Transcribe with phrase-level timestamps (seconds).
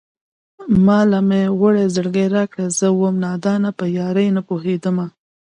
[0.85, 5.05] ما له مې وړی زړگی راکړه زه وم نادانه په يارۍ نه پوهېدمه